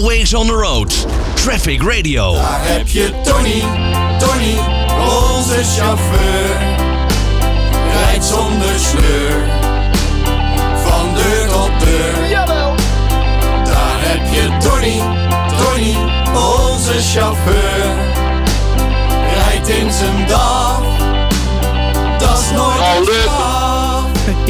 Always 0.00 0.32
on 0.32 0.46
the 0.46 0.56
road. 0.56 0.88
Traffic 1.36 1.82
Radio. 1.82 2.32
Daar 2.34 2.60
heb 2.62 2.88
je 2.88 3.10
Tony, 3.22 3.60
Tony, 4.18 4.58
onze 4.98 5.64
chauffeur. 5.64 6.56
Rijdt 7.92 8.24
zonder 8.24 8.78
sleur, 8.78 9.48
van 10.84 11.14
deur 11.14 11.48
tot 11.48 11.70
deur. 11.84 12.28
Jawel. 12.28 12.74
Daar 13.64 13.98
heb 13.98 14.20
je 14.32 14.56
Tony, 14.68 15.02
Tony, 15.62 15.96
onze 16.34 17.02
chauffeur. 17.02 17.94
Rijdt 19.34 19.68
in 19.68 19.92
zijn 19.92 20.26
dag, 20.28 20.80
dat 22.18 22.38
is 22.38 22.50
nooit 22.50 22.78
Oh. 23.26 24.04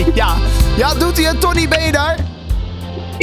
Ja. 0.14 0.35
Ja, 0.77 0.95
doet 0.95 1.17
hij 1.17 1.27
het? 1.27 1.41
Tony, 1.41 1.69
ben 1.69 1.82
je 1.82 1.93
daar? 1.93 2.17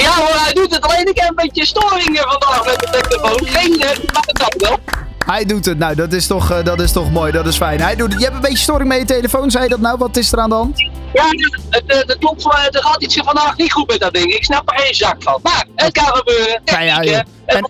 Ja 0.04 0.16
hoor, 0.16 0.40
hij 0.44 0.54
doet 0.54 0.74
het. 0.76 0.82
Alleen 0.82 1.08
ik 1.08 1.18
heb 1.20 1.30
een 1.30 1.36
beetje 1.36 1.66
storingen 1.66 2.24
vandaag 2.30 2.66
met 2.66 2.80
de 2.80 2.88
telefoon. 3.08 3.48
Geen, 3.48 3.78
maar 3.80 4.24
het 4.26 4.38
kan 4.38 4.54
wel. 4.58 4.78
Hij 5.26 5.46
doet 5.46 5.66
het. 5.66 5.78
Nou, 5.78 5.96
dat 5.96 6.14
is 6.14 6.28
toch, 6.28 6.52
eh, 6.52 6.64
dat 6.64 6.82
is 6.82 6.92
toch 6.92 7.12
mooi. 7.12 7.32
Dat 7.32 7.48
is 7.48 7.58
fijn. 7.58 7.82
Hij 7.82 7.96
doet 7.96 8.10
het. 8.12 8.18
Je 8.20 8.24
hebt 8.24 8.36
een 8.36 8.42
beetje 8.42 8.58
storing 8.58 8.90
met 8.90 8.98
je 9.00 9.06
telefoon. 9.06 9.52
Zei 9.52 9.64
je 9.64 9.70
dat 9.70 9.80
nou? 9.80 9.98
Wat 9.98 10.18
is 10.18 10.32
er 10.32 10.40
aan 10.40 10.50
de 10.50 10.56
hand? 10.56 10.80
Ja, 11.14 11.26
het, 11.70 11.84
eh, 11.88 12.08
dat 12.08 12.18
klopt. 12.18 12.46
Er 12.46 12.84
gaat 12.84 13.04
iets 13.04 13.16
vandaag 13.16 13.58
niet 13.58 13.72
goed 13.74 13.88
met 13.88 14.00
dat 14.00 14.14
ding. 14.14 14.34
Ik 14.34 14.44
snap 14.44 14.72
er 14.72 14.80
geen 14.80 14.94
zak 14.96 15.16
van. 15.24 15.40
Maar 15.44 15.66
het 15.76 15.92
kan 15.92 16.16
gebeuren. 16.16 16.62
Ja, 16.66 16.80
ja, 16.82 17.02
ja. 17.02 17.24
En- 17.46 17.70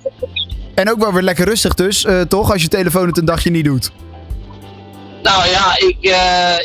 En 0.76 0.92
ook 0.92 1.00
wel 1.00 1.14
weer 1.14 1.22
lekker 1.22 1.46
rustig 1.46 1.74
dus, 1.74 2.06
eh, 2.06 2.22
toch? 2.22 2.52
Als 2.52 2.62
je 2.62 2.68
telefoon 2.68 3.08
het 3.08 3.18
een 3.18 3.26
dagje 3.26 3.50
niet 3.50 3.66
doet. 3.66 3.92
Nou 5.24 5.50
ja, 5.50 5.76
ik, 5.78 5.98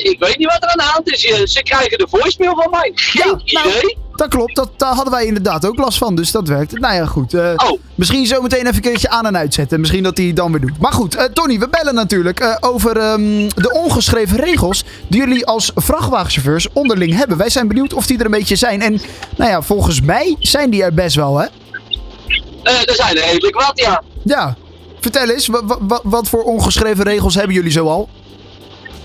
ik 0.03 0.17
weet 0.19 0.39
niet 0.39 0.47
wat 0.53 0.63
er 0.63 0.69
aan 0.69 0.77
de 0.77 0.83
hand 0.93 1.11
is. 1.13 1.21
Ze 1.53 1.63
krijgen 1.63 1.99
de 1.99 2.07
voicemail 2.11 2.55
van 2.55 2.71
mij. 2.71 2.91
Geen 2.95 3.27
nou, 3.45 3.69
idee. 3.69 3.99
Dat 4.23 4.31
klopt. 4.31 4.57
Dat, 4.57 4.71
daar 4.77 4.95
hadden 4.95 5.13
wij 5.13 5.25
inderdaad 5.27 5.67
ook 5.67 5.79
last 5.79 5.99
van. 5.99 6.15
Dus 6.15 6.31
dat 6.31 6.49
werkt. 6.49 6.79
Nou 6.81 6.95
ja, 6.95 7.07
goed. 7.07 7.35
eh, 7.35 7.53
Oh. 7.57 7.81
Misschien 7.95 8.27
zometeen 8.27 8.61
even 8.61 8.75
een 8.75 8.81
keertje 8.81 9.09
aan 9.09 9.27
en 9.27 9.37
uitzetten. 9.37 9.81
Misschien 9.81 10.03
dat 10.03 10.17
hij 10.17 10.27
het 10.27 10.37
dan 10.37 10.51
weer 10.53 10.61
doet. 10.61 10.79
Maar 10.79 10.93
goed, 10.93 11.15
eh, 11.15 11.25
Tony, 11.25 11.59
we 11.59 11.69
bellen 11.69 11.95
natuurlijk 11.95 12.41
eh, 12.41 12.57
over 12.61 12.97
ehm, 12.97 13.49
de 13.55 13.73
ongeschreven 13.73 14.37
regels 14.39 14.85
die 15.09 15.21
jullie 15.21 15.47
als 15.47 15.73
vrachtwagenchauffeurs 15.75 16.69
onderling 16.73 17.15
hebben. 17.17 17.37
Wij 17.37 17.51
zijn 17.51 17.69
benieuwd 17.69 17.93
of 17.93 18.07
die 18.07 18.19
er 18.19 18.25
een 18.25 18.31
beetje 18.31 18.57
zijn. 18.57 18.83
En 18.83 19.01
nou 19.37 19.51
ja, 19.51 19.63
volgens 19.63 20.01
mij 20.01 20.37
zijn 20.39 20.71
die 20.71 20.83
er 20.83 20.95
best 20.95 21.17
wel, 21.17 21.39
hè? 21.39 21.47
Eh, 22.63 22.73
er 22.89 22.95
zijn 22.95 23.17
er 23.17 23.25
redelijk 23.25 23.55
wat, 23.61 23.73
ja. 23.75 24.03
Ja. 24.25 24.57
Vertel 25.01 25.29
eens, 25.31 25.47
wa- 25.47 25.65
wa- 25.65 25.79
wa- 25.81 26.01
wat 26.03 26.29
voor 26.29 26.43
ongeschreven 26.43 27.05
regels 27.05 27.35
hebben 27.35 27.55
jullie 27.55 27.71
zoal? 27.73 28.09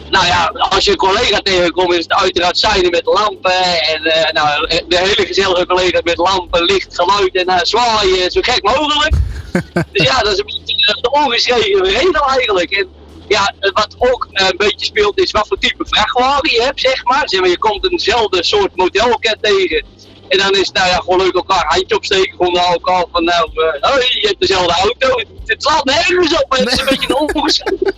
Nou 0.09 0.25
ja, 0.25 0.45
als 0.69 0.85
je 0.85 0.91
een 0.91 0.97
collega 0.97 1.39
tegenkomt, 1.39 1.93
is 1.93 2.03
het 2.03 2.13
uiteraard 2.13 2.57
zijde 2.57 2.89
met 2.89 3.05
lampen. 3.05 3.81
En 3.81 4.03
eh, 4.03 4.31
nou, 4.31 4.67
de 4.87 4.97
hele 4.97 5.27
gezellige 5.27 5.65
collega 5.65 5.99
met 6.03 6.17
lampen, 6.17 6.63
licht, 6.63 6.95
geluid 6.95 7.35
en 7.35 7.49
uh, 7.49 7.59
zwaaien, 7.61 8.31
zo 8.31 8.41
gek 8.43 8.63
mogelijk. 8.63 9.15
dus 9.93 10.03
ja, 10.03 10.19
dat 10.19 10.31
is 10.31 10.39
een 10.39 10.45
beetje 10.45 10.93
eh, 10.95 11.01
de 11.01 11.11
ongeschreven 11.11 11.83
regel 11.83 12.27
eigenlijk. 12.27 12.71
En 12.71 12.87
ja, 13.27 13.53
wat 13.59 13.95
ook 13.97 14.27
een 14.31 14.57
beetje 14.57 14.85
speelt 14.85 15.19
is 15.19 15.31
wat 15.31 15.47
voor 15.47 15.57
type 15.57 15.85
vrachtwagen 15.87 16.51
je 16.51 16.61
hebt, 16.61 16.79
zeg 16.81 17.03
maar. 17.03 17.29
Zeg 17.29 17.39
maar 17.39 17.49
je 17.49 17.57
komt 17.57 17.91
eenzelfde 17.91 18.43
soort 18.43 18.75
modelket 18.75 19.37
tegen. 19.41 19.85
En 20.27 20.37
dan 20.37 20.51
is 20.51 20.67
het 20.67 20.73
nou 20.73 20.87
ja, 20.87 20.95
gewoon 20.95 21.21
leuk 21.21 21.35
elkaar 21.35 21.65
handje 21.67 21.95
opsteken. 21.95 22.35
Gewoon 22.37 22.53
naar 22.53 22.71
elkaar 22.71 23.05
van 23.11 23.23
nou, 23.23 23.49
hoi, 23.79 24.05
je 24.21 24.27
hebt 24.27 24.39
dezelfde 24.39 24.73
auto. 24.73 25.21
Het 25.45 25.63
slaat 25.63 25.85
nergens 25.85 26.41
op, 26.41 26.45
maar 26.49 26.59
het 26.59 26.71
is 26.71 26.79
een 26.79 26.85
beetje 26.85 27.09
een 27.09 27.35
ongeschreven 27.35 27.96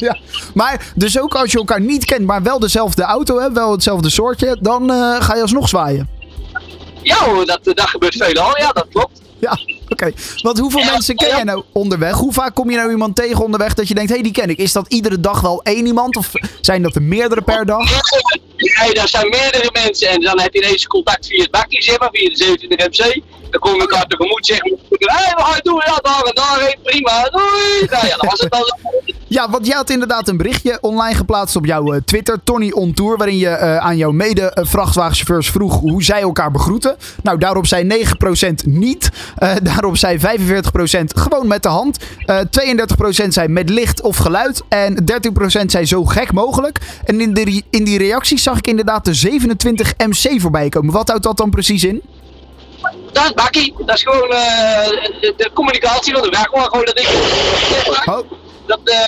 Ja. 0.04 0.18
Maar 0.54 0.92
dus 0.94 1.20
ook 1.20 1.34
als 1.34 1.52
je 1.52 1.58
elkaar 1.58 1.80
niet 1.80 2.04
kent, 2.04 2.26
maar 2.26 2.42
wel 2.42 2.58
dezelfde 2.58 3.02
auto 3.02 3.38
hebt, 3.40 3.52
wel 3.52 3.70
hetzelfde 3.72 4.10
soortje, 4.10 4.56
dan 4.60 4.90
eh, 4.90 5.16
ga 5.20 5.34
je 5.34 5.42
alsnog 5.42 5.68
zwaaien. 5.68 6.08
Ja 7.02 7.16
hoor, 7.16 7.46
dat, 7.46 7.60
dat 7.64 7.88
gebeurt 7.88 8.16
veelal, 8.16 8.58
ja 8.58 8.72
dat 8.72 8.86
klopt. 8.92 9.22
Ja, 9.38 9.58
oké. 9.88 10.12
Want 10.42 10.58
hoeveel 10.58 10.80
Ja, 10.80 10.90
mensen 10.90 11.16
ken 11.16 11.28
ja. 11.28 11.34
jij 11.34 11.44
nou 11.44 11.62
onderweg? 11.72 12.14
Hoe 12.14 12.32
vaak 12.32 12.54
kom 12.54 12.70
je 12.70 12.76
nou 12.76 12.90
iemand 12.90 13.16
tegen 13.16 13.44
onderweg 13.44 13.74
dat 13.74 13.88
je 13.88 13.94
denkt, 13.94 14.08
hé, 14.08 14.14
hey, 14.14 14.24
die 14.24 14.32
ken 14.32 14.48
ik. 14.48 14.58
Is 14.58 14.72
dat 14.72 14.88
iedere 14.88 15.20
dag 15.20 15.40
wel 15.40 15.62
één 15.62 15.86
iemand? 15.86 16.16
Of 16.16 16.32
zijn 16.60 16.82
dat 16.82 16.94
er 16.94 17.02
meerdere 17.02 17.42
per 17.42 17.66
dag? 17.66 17.90
Nee, 18.56 18.94
daar 18.94 19.08
zijn 19.08 19.28
meerdere 19.28 19.70
mensen 19.72 20.08
en 20.08 20.20
dan 20.20 20.40
heb 20.40 20.54
je 20.54 20.62
ineens 20.62 20.86
contact 20.86 21.26
via 21.26 21.42
het 21.42 21.50
bakje, 21.50 21.82
zeg 21.82 21.98
maar, 21.98 22.08
via 22.12 22.28
de 22.28 22.36
27 22.36 22.86
MC. 22.88 23.22
Dan 23.54 23.62
kom 23.62 23.74
je 23.74 23.80
elkaar 23.80 24.06
tegemoet, 24.06 24.46
zeg 24.46 24.58
hé, 24.62 25.60
doen, 25.62 25.82
ja, 25.86 25.98
daar 26.32 26.58
en 26.60 26.78
prima, 26.82 27.22
doei. 27.22 27.86
Nou 27.90 28.06
ja, 28.06 28.16
dat 28.16 28.30
was 28.30 28.40
het 28.40 28.50
dan. 28.50 28.74
Ja, 29.26 29.50
want 29.50 29.66
jij 29.66 29.76
had 29.76 29.90
inderdaad 29.90 30.28
een 30.28 30.36
berichtje 30.36 30.78
online 30.80 31.16
geplaatst 31.16 31.56
op 31.56 31.66
jouw 31.66 31.92
eh, 31.92 32.00
Twitter, 32.04 32.38
Tony 32.44 32.70
On 32.70 32.94
Tour, 32.94 33.16
waarin 33.16 33.38
je 33.38 33.48
eh, 33.48 33.76
aan 33.76 33.96
jouw 33.96 34.10
mede-vrachtwagenchauffeurs 34.10 35.50
vroeg 35.50 35.80
hoe 35.80 36.02
zij 36.02 36.20
elkaar 36.20 36.50
begroeten. 36.50 36.96
Nou, 37.22 37.38
daarop 37.38 37.66
zei 37.66 38.06
9% 38.44 38.64
niet. 38.64 39.10
Eh, 39.36 39.54
daarop 39.62 39.96
zei 39.96 40.18
45% 40.18 40.20
gewoon 41.14 41.46
met 41.46 41.62
de 41.62 41.68
hand. 41.68 41.98
Eh 42.26 42.38
32% 42.40 43.28
zei 43.28 43.48
met 43.48 43.68
licht 43.68 44.00
of 44.00 44.16
geluid. 44.16 44.62
En 44.68 45.04
13% 45.04 45.70
zei 45.70 45.84
zo 45.84 46.04
gek 46.04 46.32
mogelijk. 46.32 46.80
En 47.04 47.20
in, 47.20 47.34
de, 47.34 47.62
in 47.70 47.84
die 47.84 47.98
reacties 47.98 48.42
zag 48.42 48.58
ik 48.58 48.66
inderdaad 48.66 49.04
de 49.04 49.14
27 49.14 49.94
MC 49.96 50.40
voorbij 50.40 50.68
komen. 50.68 50.92
Wat 50.92 51.08
houdt 51.08 51.22
dat 51.22 51.36
dan 51.36 51.50
precies 51.50 51.84
in? 51.84 52.02
Dat 53.12 53.24
is 53.24 53.32
bakkie, 53.34 53.74
dat 53.78 53.96
is 53.96 54.02
gewoon 54.02 54.30
eh, 54.30 54.86
de, 55.20 55.34
de 55.36 55.50
communicatie 55.54 56.12
van 56.12 56.22
de 56.22 56.28
weg, 56.28 56.42
gewoon, 56.44 56.64
gewoon 56.64 56.84
dat 56.84 56.98
ik, 56.98 57.06
zeg 57.06 58.04
maar, 58.06 58.16
Oh, 58.18 58.30
dat, 58.66 58.80
eh, 58.84 58.98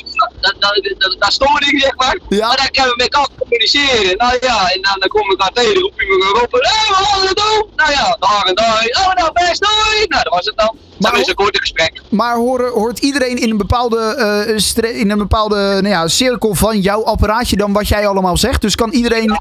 dat, 0.41 0.55
dat, 0.59 0.75
dat, 0.99 1.17
dat 1.19 1.33
zeg 1.79 1.97
maar. 1.97 2.19
Ja. 2.29 2.47
Maar 2.47 2.57
dan 2.57 2.71
kunnen 2.71 2.91
we 2.91 2.97
met 2.97 3.15
elkaar 3.15 3.29
communiceren. 3.39 4.17
Nou 4.17 4.37
ja, 4.41 4.71
en 4.73 4.83
dan, 4.83 4.97
dan 4.99 5.09
kom 5.09 5.21
ik 5.21 5.31
elkaar 5.31 5.53
tegen, 5.53 5.81
roep 5.81 6.01
je 6.01 6.07
me 6.07 6.25
gewoon 6.25 6.43
op. 6.43 6.53
Hé, 6.53 6.59
we 6.59 6.95
gaan 6.95 7.27
het 7.27 7.37
doen. 7.37 7.69
Nou 7.77 7.91
ja, 7.91 8.17
daar 8.21 8.45
en 8.47 8.55
daar. 8.55 9.05
Oh, 9.07 9.15
nou 9.15 9.33
best, 9.33 9.61
doei. 9.61 10.07
Nou, 10.09 10.23
dat 10.23 10.33
was 10.33 10.45
het 10.47 10.57
dan. 10.57 10.77
Maar 10.99 11.11
Dan 11.13 11.21
is 11.21 11.29
een 11.29 11.35
korte 11.35 11.59
gesprek. 11.61 12.01
maar 12.09 12.37
horen, 12.37 12.73
hoort 12.73 12.99
iedereen 12.99 13.37
in 13.37 13.51
een 13.51 13.57
bepaalde, 13.57 13.99
eh, 13.99 14.57
stre- 14.59 14.93
in 14.93 15.11
een 15.11 15.19
bepaalde 15.19 15.57
nou 15.57 15.89
ja, 15.89 16.09
cirkel 16.09 16.55
van 16.55 16.81
jouw 16.81 17.05
apparaatje 17.05 17.57
dan 17.57 17.73
wat 17.73 17.89
jij 17.89 18.07
allemaal 18.07 18.37
zegt? 18.37 18.61
Dus 18.61 18.75
kan 18.75 18.91
iedereen... 18.93 19.41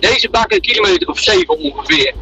Deze 0.00 0.30
bak 0.30 0.52
een 0.52 0.60
kilometer 0.60 1.08
of 1.08 1.18
zeven 1.18 1.58
ongeveer. 1.58 2.14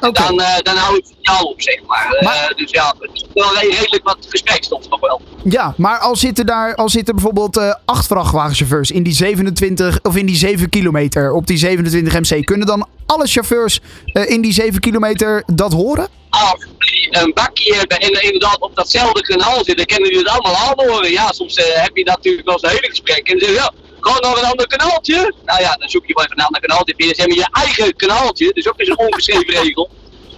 Dan, 0.00 0.40
eh 0.40 0.58
dan 0.62 0.76
houdt 0.76 0.96
het 0.96 1.14
signaal 1.16 1.44
op, 1.44 1.62
zeg 1.62 1.80
maar. 1.86 2.12
Eh, 2.12 2.56
dus 2.56 2.70
ja, 2.70 2.94
het 2.98 3.10
is 3.12 3.24
wel 3.34 3.54
redelijk 3.54 4.00
wat 4.02 4.16
gesprekstof 4.28 4.88
nog 4.88 5.00
wel. 5.00 5.20
Ja, 5.44 5.74
maar 5.76 5.98
al 5.98 6.16
zitten 6.16 6.46
daar 6.46 6.74
al 6.74 6.88
zitten 6.88 7.14
bijvoorbeeld 7.14 7.56
eh, 7.56 7.74
acht 7.84 8.06
vrachtwagenchauffeurs 8.06 8.90
in 8.90 9.02
die 9.02 9.12
27 9.12 9.98
of 10.02 10.16
in 10.16 10.26
die 10.26 10.36
7 10.36 10.68
kilometer 10.68 11.32
op 11.32 11.46
die 11.46 11.56
27 11.56 12.12
MC, 12.12 12.44
kunnen 12.44 12.66
dan 12.66 12.88
alle 13.06 13.26
chauffeurs 13.26 13.80
in 14.12 14.40
die 14.40 14.52
7 14.52 14.80
kilometer 14.80 15.42
dat 15.46 15.72
horen? 15.72 16.08
Als 16.30 16.66
die 16.78 17.08
een 17.10 17.32
bakje 17.34 17.74
hebben 17.74 17.98
en 17.98 18.22
inderdaad 18.22 18.58
op 18.60 18.76
datzelfde 18.76 19.22
kanaal 19.22 19.64
zitten, 19.64 19.86
kunnen 19.86 20.08
jullie 20.08 20.24
het 20.24 20.32
allemaal 20.32 20.68
aanhoren. 20.68 21.10
Ja, 21.10 21.32
soms 21.32 21.56
heb 21.56 21.96
je 21.96 22.04
natuurlijk 22.04 22.46
wel 22.46 22.54
eens 22.54 22.62
een 22.62 22.68
hele 22.68 22.88
gesprek 22.88 23.28
en 23.28 23.38
dan 23.38 23.52
ja, 23.52 23.72
ga 24.00 24.18
naar 24.20 24.36
een 24.38 24.44
ander 24.44 24.66
kanaaltje. 24.66 25.34
Nou 25.44 25.60
ja, 25.60 25.76
dan 25.78 25.88
zoek 25.88 26.06
je 26.06 26.14
wel 26.14 26.24
even 26.24 26.38
een 26.38 26.44
ander 26.44 26.60
kanaaltje. 26.60 26.94
Vind 26.96 27.34
je 27.34 27.48
eigen 27.52 27.96
kanaaltje, 27.96 28.52
dus 28.52 28.68
ook 28.68 28.78
is 28.78 28.88
een 28.88 28.98
ongeschreven 28.98 29.54
regel. 29.62 29.90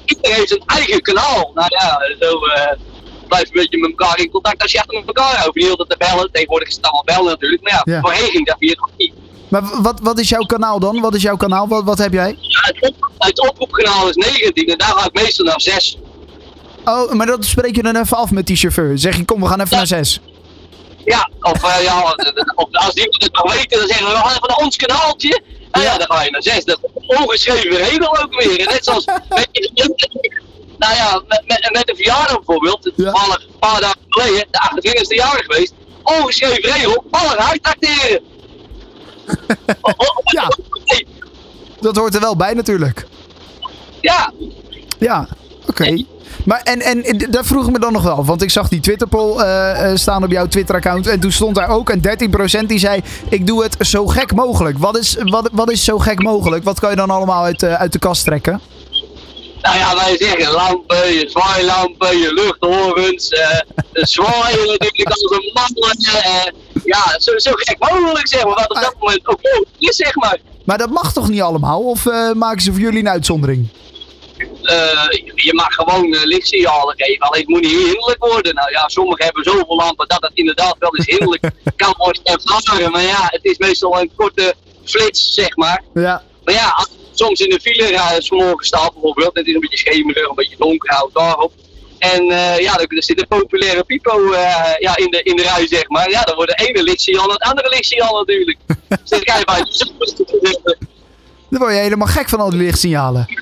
Iedereen 0.05 0.37
heeft 0.37 0.49
zijn 0.49 0.63
eigen 0.67 1.01
kanaal. 1.03 1.51
Nou 1.55 1.67
ja, 1.69 2.01
zo 2.21 2.39
eh 2.47 2.79
blijf 3.29 3.43
je 3.45 3.55
een 3.57 3.63
beetje 3.63 3.79
met 3.79 3.91
elkaar 3.91 4.19
in 4.19 4.31
contact 4.31 4.63
als 4.63 4.73
je 4.73 4.79
achter 4.79 5.03
elkaar 5.07 5.37
houdt. 5.37 5.55
Niet 5.57 5.71
altijd 5.71 5.89
te 5.91 5.97
bellen, 5.99 6.29
tegenwoordig 6.33 6.69
is 6.69 6.75
het 6.77 6.85
allemaal 6.85 7.05
bellen 7.05 7.25
natuurlijk. 7.25 7.63
Maar 7.63 7.73
ja, 7.85 7.93
Ja. 7.95 8.01
voorheen 8.01 8.31
ging 8.31 8.47
dat 8.47 8.57
via 8.59 8.69
het 8.71 8.81
niet. 8.97 9.13
Maar 9.49 9.63
wat, 9.83 10.01
wat 10.03 10.19
is 10.19 10.29
jouw 10.29 10.43
kanaal 10.45 10.81
dan? 10.81 11.01
Wat 11.01 11.15
is 11.15 11.23
jouw 11.23 11.37
kanaal? 11.37 11.69
Wat, 11.69 11.85
wat 11.85 11.99
heb 11.99 12.13
jij? 12.13 12.37
Ja, 12.41 12.61
het, 12.63 12.89
op, 12.89 12.95
het 13.19 13.49
oproepkanaal 13.49 14.09
is 14.09 14.15
19 14.17 14.67
en 14.69 14.79
daar 14.79 14.89
ga 14.89 15.05
ik 15.07 15.13
meestal 15.23 15.45
naar 15.45 15.61
6. 15.61 15.99
Oh, 16.85 17.13
maar 17.13 17.27
dat 17.27 17.45
spreek 17.45 17.77
je 17.77 17.83
dan 17.83 17.97
even 17.97 18.17
af 18.17 18.31
met 18.31 18.47
die 18.47 18.57
chauffeur. 18.57 18.99
Zeg 18.99 19.17
je, 19.17 19.25
kom, 19.25 19.41
we 19.41 19.47
gaan 19.47 19.61
even 19.61 19.77
naar 19.77 19.87
6. 19.87 20.21
Ja, 21.05 21.31
of, 21.41 21.63
eh, 21.65 21.83
ja, 21.83 22.03
of 22.55 22.69
als 22.73 22.95
iemand 22.95 23.23
het 23.23 23.33
nog 23.33 23.55
weet, 23.55 23.71
dan 23.71 23.87
zeggen 23.89 24.07
we, 24.07 24.13
even 24.13 24.49
naar 24.49 24.57
ons 24.57 24.77
kanaaltje. 24.77 25.43
Nou 25.73 25.85
ja, 25.85 25.99
dan 25.99 26.07
ga 26.07 26.23
je 26.23 26.31
naar 26.31 26.43
6. 26.43 26.65
Dat 26.65 26.79
een 26.83 27.19
ongeschreven 27.19 27.77
regel 27.77 28.19
ook 28.23 28.35
weer. 28.43 28.61
En 28.61 28.73
net 28.73 28.85
zoals 28.85 29.05
met, 29.29 29.49
nou 30.79 30.95
ja, 30.95 31.23
met, 31.29 31.43
met, 31.47 31.69
met 31.73 31.87
de 31.87 31.95
verjaardag 31.97 32.37
bijvoorbeeld, 32.37 32.91
Ja. 32.97 33.11
toevallig 33.13 33.43
een 33.43 33.59
paar 33.59 33.81
dagen 33.81 33.99
geleden, 34.09 34.47
de 34.51 34.59
28e 34.75 35.15
jaar 35.17 35.45
geweest, 35.47 35.73
ongeschreven 36.03 36.71
regel, 36.73 37.05
alle 37.11 37.37
uitacteren. 37.39 38.21
Oh, 39.81 39.93
oh, 39.97 40.17
Ja. 40.25 40.49
Dat 41.81 41.97
hoort 41.97 42.15
er 42.15 42.21
wel 42.21 42.37
bij 42.37 42.53
natuurlijk. 42.55 43.07
Ja, 44.01 44.33
Ja, 44.99 45.29
oké. 45.67 46.05
Maar 46.45 46.61
en, 46.65 46.81
en, 46.81 47.05
en 47.05 47.19
daar 47.31 47.45
vroeg 47.45 47.67
ik 47.67 47.73
me 47.73 47.79
dan 47.79 47.93
nog 47.93 48.03
wel. 48.03 48.25
Want 48.25 48.43
ik 48.43 48.51
zag 48.51 48.69
die 48.69 48.81
Twitterpoll 48.81 49.39
eh, 49.39 49.91
eh, 49.91 49.97
staan 49.97 50.25
op 50.25 50.31
jouw 50.31 50.47
Twitter-account. 50.47 51.07
En 51.07 51.21
toen 51.21 51.33
stond 51.33 51.55
daar 51.55 51.69
ook 51.69 51.91
een 51.91 52.03
13% 52.63 52.67
die 52.67 52.79
zei: 52.79 53.01
Ik 53.29 53.47
doe 53.47 53.63
het 53.63 53.77
zo 53.81 54.07
gek 54.07 54.35
mogelijk. 54.35 54.79
Wat 54.79 54.99
is, 54.99 55.17
wat, 55.21 55.49
wat 55.53 55.71
is 55.71 55.85
zo 55.85 55.99
gek 55.99 56.23
mogelijk? 56.23 56.65
Wat 56.65 56.81
kan 56.81 56.91
je 56.91 56.97
dan 56.97 57.11
allemaal 57.11 57.45
uit, 57.45 57.63
eh, 57.63 57.75
uit 57.75 57.93
de 57.93 57.99
kast 57.99 58.25
trekken? 58.25 58.61
nou 59.61 59.77
ja, 59.77 59.95
wij 59.95 60.17
zeggen 60.19 60.53
lampen, 60.53 61.13
je 61.13 61.29
zwaailampen, 61.29 62.19
je 62.19 62.33
luchthorens, 62.35 63.29
eh 63.29 63.59
de 63.93 64.07
zwaaien 64.07 64.67
natuurlijk 64.67 65.09
als 65.09 65.23
een 65.23 65.51
man. 65.53 65.97
ja, 66.85 67.19
zo, 67.19 67.39
zo 67.39 67.51
gek 67.55 67.77
mogelijk 67.79 68.29
zeg 68.29 68.45
maar, 68.45 68.55
wat 68.55 68.71
op 68.71 68.81
dat 68.81 68.95
moment 68.99 69.27
ook 69.27 69.41
is 69.79 69.97
zeg 69.97 70.15
maar. 70.15 70.39
Maar 70.65 70.79
dat 70.79 70.91
mag 70.91 71.13
toch 71.13 71.29
niet 71.29 71.41
allemaal? 71.41 71.81
Of 71.81 72.05
maken 72.35 72.61
ze 72.61 72.73
voor 72.73 72.81
jullie 72.81 72.99
een 72.99 73.09
uitzondering? 73.09 73.69
Eh, 74.71 75.35
je 75.35 75.55
mag 75.55 75.75
gewoon 75.75 76.07
uh, 76.15 76.21
lichtsignalen 76.25 76.95
geven, 76.97 77.27
alleen 77.27 77.41
het 77.41 77.49
moet 77.49 77.61
niet 77.61 77.71
hinderlijk 77.71 78.25
worden. 78.25 78.55
Nou 78.55 78.71
ja, 78.71 78.89
sommigen 78.89 79.25
hebben 79.25 79.45
zoveel 79.45 79.77
lampen 79.77 80.09
dat 80.09 80.23
het 80.23 80.31
inderdaad 80.35 80.77
wel 80.79 80.97
eens 80.97 81.07
hinderlijk 81.07 81.51
kan 81.77 81.95
worden 81.97 82.23
ervaren. 82.25 82.91
Maar 82.91 83.03
ja, 83.03 83.27
het 83.27 83.45
is 83.45 83.59
meestal 83.59 84.01
een 84.01 84.11
korte 84.17 84.55
flits, 84.85 85.35
zeg 85.35 85.57
maar. 85.57 85.83
Ja. 85.95 86.23
Maar 86.45 86.55
ja, 86.55 86.69
als 86.77 86.89
soms 87.13 87.41
in 87.41 87.51
de 87.51 87.61
file 87.61 87.87
rijden, 87.87 88.25
vanmorgen 88.25 88.67
staat 88.67 88.93
bijvoorbeeld, 88.93 89.37
het 89.37 89.47
is 89.47 89.55
een 89.55 89.61
beetje 89.61 89.77
schemerig, 89.77 90.29
een 90.29 90.35
beetje 90.35 90.57
donker, 90.59 90.95
houdt 90.95 91.15
daarop. 91.15 91.53
En 91.99 92.25
uh, 92.25 92.59
ja, 92.59 92.79
er, 92.79 92.97
er 92.97 93.05
zit 93.05 93.21
een 93.21 93.29
populaire 93.29 93.85
pipo 93.85 94.33
uh, 94.33 94.39
ja, 94.79 94.97
in, 94.97 95.11
de, 95.11 95.23
in 95.23 95.37
de 95.37 95.43
rij, 95.43 95.67
zeg 95.67 95.89
maar. 95.89 96.11
Ja, 96.11 96.23
dan 96.23 96.35
wordt 96.35 96.59
de 96.59 96.67
ene 96.69 96.83
lichtsignaal 96.83 97.29
het 97.29 97.43
andere 97.43 97.69
lichtsignaal 97.69 98.19
natuurlijk. 98.19 98.59
dus 98.89 100.59
dan 101.51 101.61
word 101.61 101.73
je 101.73 101.79
helemaal 101.81 102.07
gek 102.07 102.29
van 102.29 102.41
al 102.41 102.51
die 102.51 102.59
lichtsignalen. 102.59 103.40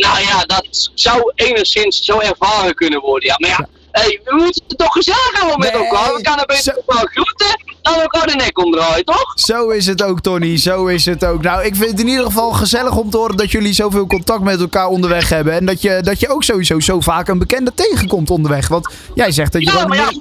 Nou 0.00 0.20
ja, 0.20 0.44
dat 0.46 0.90
zou 0.94 1.32
enigszins 1.34 1.98
zo 2.04 2.18
ervaren 2.18 2.74
kunnen 2.74 3.00
worden. 3.00 3.28
Ja, 3.28 3.34
maar 3.38 3.50
ja, 3.50 3.68
hey, 3.90 4.20
we 4.24 4.34
moeten 4.34 4.62
het 4.68 4.78
toch 4.78 4.92
gezellig 4.92 5.30
houden 5.32 5.58
met 5.58 5.72
Nee, 5.72 5.82
elkaar. 5.84 6.14
We 6.14 6.22
kunnen 6.22 6.46
beter 6.46 6.62
zo- 6.62 6.70
elkaar 6.86 7.08
groeten 7.12 7.62
dan 7.82 7.94
elkaar 7.94 8.26
de 8.26 8.34
nek 8.34 8.58
omdraaien, 8.58 9.04
toch? 9.04 9.32
Zo 9.34 9.68
is 9.68 9.86
het 9.86 10.02
ook, 10.02 10.20
Tony. 10.20 10.56
Zo 10.58 10.86
is 10.86 11.06
het 11.06 11.24
ook. 11.24 11.42
Nou, 11.42 11.64
ik 11.64 11.74
vind 11.76 11.90
het 11.90 12.00
in 12.00 12.08
ieder 12.08 12.24
geval 12.24 12.52
gezellig 12.52 12.96
om 12.96 13.10
te 13.10 13.16
horen 13.16 13.36
dat 13.36 13.50
jullie 13.50 13.72
zoveel 13.72 14.06
contact 14.06 14.42
met 14.42 14.60
elkaar 14.60 14.88
onderweg 14.88 15.28
hebben. 15.28 15.52
En 15.52 15.66
dat 15.66 15.82
je, 15.82 16.00
dat 16.02 16.20
je 16.20 16.28
ook 16.28 16.42
sowieso 16.44 16.80
zo 16.80 17.00
vaak 17.00 17.28
een 17.28 17.38
bekende 17.38 17.72
tegenkomt 17.74 18.30
onderweg. 18.30 18.68
Want 18.68 18.88
jij 19.14 19.30
zegt 19.32 19.52
dat 19.52 19.62
je 19.62 19.70
Ja, 19.72 19.86
maar 19.86 19.96
ja, 19.96 20.12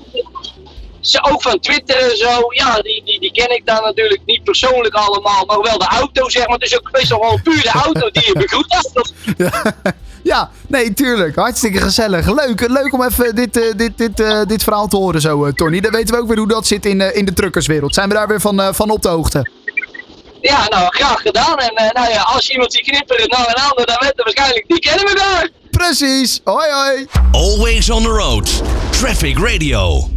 ze 1.01 1.23
ook 1.23 1.41
van 1.41 1.59
Twitter 1.59 1.97
en 2.11 2.17
zo, 2.17 2.39
ja, 2.49 2.81
die, 2.81 3.01
die, 3.05 3.12
die 3.23 3.31
ken 3.31 3.55
ik 3.55 3.65
dan 3.65 3.83
natuurlijk 3.83 4.21
niet 4.25 4.43
persoonlijk 4.43 4.95
allemaal, 4.95 5.45
maar 5.45 5.61
wel 5.61 5.77
de 5.77 5.87
auto, 5.87 6.29
zeg 6.29 6.47
maar. 6.47 6.57
Het 6.57 6.65
is 6.65 6.77
ook 6.77 6.89
meestal 6.91 7.19
gewoon 7.19 7.41
puur 7.41 7.61
de 7.61 7.69
auto 7.69 8.09
die 8.11 8.25
je 8.25 8.33
begroet. 8.33 8.91
Ja, 10.23 10.49
nee, 10.67 10.93
tuurlijk. 10.93 11.35
Hartstikke 11.35 11.79
gezellig. 11.79 12.33
Leuk, 12.33 12.67
leuk 12.67 12.93
om 12.93 13.03
even 13.03 13.35
dit, 13.35 13.57
eh, 13.57 13.71
dit, 13.75 13.97
dit, 13.97 14.19
eh, 14.19 14.41
dit 14.45 14.63
verhaal 14.63 14.87
te 14.87 14.97
horen 14.97 15.21
zo, 15.21 15.45
eh, 15.45 15.53
Tony. 15.53 15.79
Dan 15.79 15.91
weten 15.91 16.15
we 16.15 16.21
ook 16.21 16.27
weer 16.27 16.37
hoe 16.37 16.47
dat 16.47 16.67
zit 16.67 16.85
in, 16.85 17.01
eh, 17.01 17.15
in 17.15 17.25
de 17.25 17.33
truckerswereld. 17.33 17.93
Zijn 17.93 18.09
we 18.09 18.15
daar 18.15 18.27
weer 18.27 18.41
van, 18.41 18.61
eh, 18.61 18.73
van 18.73 18.89
op 18.89 19.01
de 19.01 19.09
hoogte? 19.09 19.49
Ja, 20.41 20.67
nou, 20.69 20.87
graag 20.89 21.21
gedaan. 21.21 21.57
En 21.57 21.75
eh, 21.75 21.91
nou 21.91 22.09
ja, 22.09 22.21
als 22.21 22.47
je 22.47 22.53
iemand 22.53 22.71
die 22.71 22.83
knipperen 22.83 23.29
naar 23.29 23.47
een 23.47 23.63
ander, 23.69 23.85
dan 23.85 23.97
weten 23.99 24.15
we 24.15 24.23
waarschijnlijk, 24.23 24.67
die 24.67 24.79
kennen 24.79 25.05
we 25.05 25.15
daar. 25.15 25.49
Precies. 25.71 26.41
Hoi, 26.43 26.71
hoi. 26.71 27.07
Always 27.31 27.89
on 27.89 28.03
the 28.03 28.09
road. 28.09 28.61
Traffic 28.91 29.37
Radio. 29.37 30.12